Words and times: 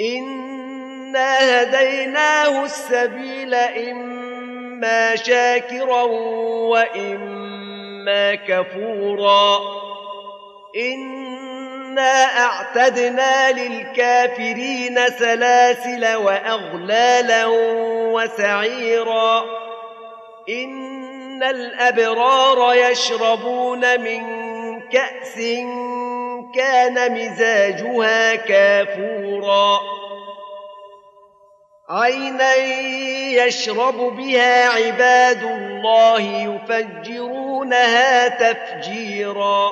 إنا 0.00 1.62
هديناه 1.62 2.64
السبيل 2.64 3.54
إما 3.54 5.16
شاكرا 5.16 6.02
وإما 6.72 8.34
كفورا 8.34 9.60
إنا 10.76 12.24
أعتدنا 12.24 13.52
للكافرين 13.52 14.98
سلاسل 15.18 16.14
وأغلالا 16.14 17.46
وسعيرا 18.14 19.44
إن 20.48 21.42
الأبرار 21.42 22.74
يشربون 22.74 24.00
من 24.00 24.22
كأس 24.80 25.38
كان 26.54 27.14
مزاجها 27.14 28.34
كافورا. 28.34 29.80
عينا 31.90 32.54
يشرب 33.44 33.96
بها 33.96 34.68
عباد 34.68 35.42
الله 35.42 36.20
يفجرونها 36.20 38.28
تفجيرا. 38.28 39.70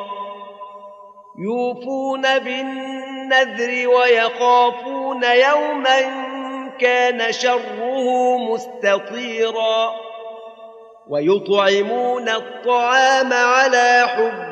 يوفون 1.38 2.38
بالنذر 2.38 3.88
ويخافون 3.88 5.24
يوما 5.24 6.00
كان 6.80 7.32
شره 7.32 8.38
مستطيرا. 8.38 9.92
ويطعمون 11.08 12.28
الطعام 12.28 13.32
على 13.32 14.04
حبه 14.08 14.51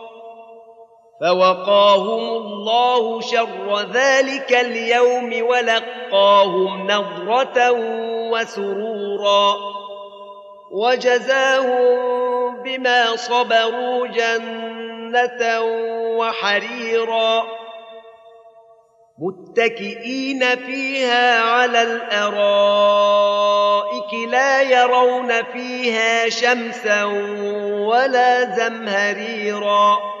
فوقاهم 1.21 2.19
الله 2.19 3.21
شر 3.21 3.81
ذلك 3.93 4.53
اليوم 4.53 5.45
ولقاهم 5.47 6.87
نضره 6.91 7.71
وسرورا 8.31 9.57
وجزاهم 10.71 12.63
بما 12.63 13.15
صبروا 13.15 14.07
جنة 14.07 15.61
وحريرا 16.17 17.43
متكئين 19.19 20.55
فيها 20.55 21.41
على 21.41 21.81
الأرائك 21.81 23.21
لا 24.31 24.61
يرون 24.61 25.43
فيها 25.43 26.29
شمسا 26.29 27.03
ولا 27.85 28.55
زمهريرا 28.55 30.20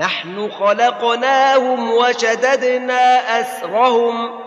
نحن 0.00 0.50
خلقناهم 0.50 1.90
وشددنا 1.90 3.40
أسرهم 3.40 4.40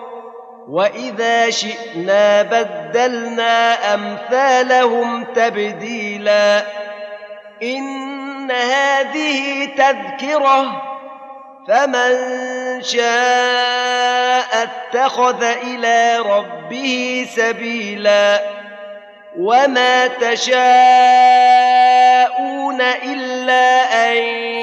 وإذا 0.68 1.50
شئنا 1.50 2.42
بدلنا 2.42 3.94
أمثالهم 3.94 5.24
تبديلا 5.24 6.64
إن 7.64 8.52
هذه 8.52 9.66
تذكرة 9.66 10.82
فمن 11.68 12.14
شاء 12.84 14.48
اتخذ 14.64 15.44
إلى 15.44 16.18
ربه 16.18 17.26
سبيلا 17.36 18.44
وما 19.40 20.08
تشاءون 20.08 20.64
إلا 22.82 23.84
أن 24.12 24.63